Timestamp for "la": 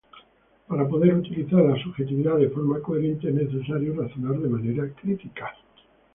1.63-1.75